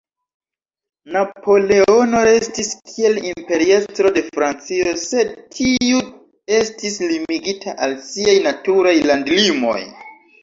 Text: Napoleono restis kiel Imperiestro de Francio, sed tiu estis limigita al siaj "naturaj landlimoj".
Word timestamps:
Napoleono 1.15 2.21
restis 2.27 2.69
kiel 2.93 3.19
Imperiestro 3.31 4.11
de 4.15 4.23
Francio, 4.37 4.95
sed 5.01 5.35
tiu 5.57 6.01
estis 6.61 6.97
limigita 7.13 7.75
al 7.89 7.95
siaj 8.09 8.35
"naturaj 8.49 8.95
landlimoj". 9.13 9.79